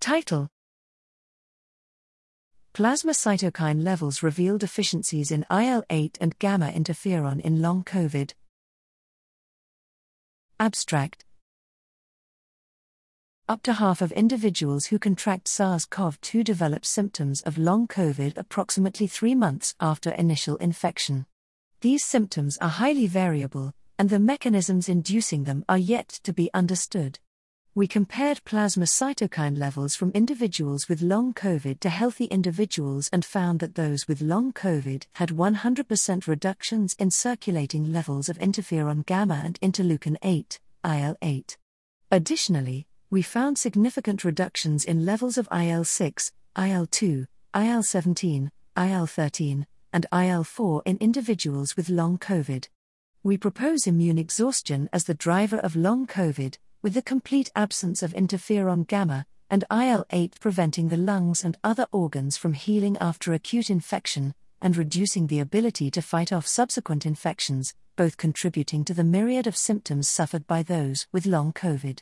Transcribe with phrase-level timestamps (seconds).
[0.00, 0.48] Title
[2.72, 8.32] Plasma cytokine levels reveal deficiencies in IL 8 and gamma interferon in long COVID.
[10.60, 11.24] Abstract
[13.48, 18.38] Up to half of individuals who contract SARS CoV 2 develop symptoms of long COVID
[18.38, 21.26] approximately three months after initial infection.
[21.80, 27.18] These symptoms are highly variable, and the mechanisms inducing them are yet to be understood
[27.78, 33.60] we compared plasma cytokine levels from individuals with long COVID to healthy individuals and found
[33.60, 39.60] that those with long COVID had 100% reductions in circulating levels of interferon gamma and
[39.60, 41.56] interleukin 8, IL 8.
[42.10, 49.06] Additionally, we found significant reductions in levels of IL 6, IL 2, IL 17, IL
[49.06, 52.66] 13, and IL 4 in individuals with long COVID.
[53.22, 58.12] We propose immune exhaustion as the driver of long COVID with the complete absence of
[58.12, 63.70] interferon gamma and IL 8 preventing the lungs and other organs from healing after acute
[63.70, 69.46] infection, and reducing the ability to fight off subsequent infections, both contributing to the myriad
[69.46, 72.00] of symptoms suffered by those with long COVID.